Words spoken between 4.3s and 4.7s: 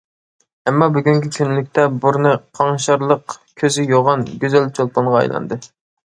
گۈزەل